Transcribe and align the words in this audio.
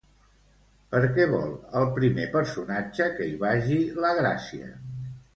Per 0.93 1.01
què 1.17 1.25
vol 1.33 1.51
el 1.81 1.85
primer 1.97 2.25
personatge 2.35 3.07
que 3.19 3.27
hi 3.27 3.35
vagi 3.43 3.77
la 4.07 4.15
Gràcia? 4.21 4.71